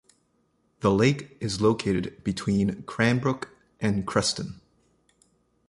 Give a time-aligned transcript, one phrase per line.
[0.79, 4.59] The lake is located between Cranbrook and Creston.